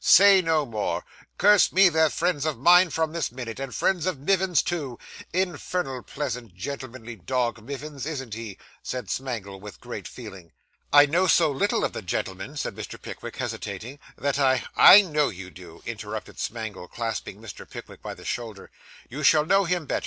[0.03, 1.05] 'Say no more.
[1.37, 4.97] Curse me, they're friends of mine from this minute, and friends of Mivins's, too.
[5.31, 10.53] Infernal pleasant, gentlemanly dog, Mivins, isn't he?' said Smangle, with great feeling.
[10.91, 12.99] 'I know so little of the gentleman,' said Mr.
[12.99, 17.69] Pickwick, hesitating, 'that I' 'I know you do,' interrupted Smangle, clasping Mr.
[17.69, 18.71] Pickwick by the shoulder.
[19.07, 19.99] 'You shall know him better.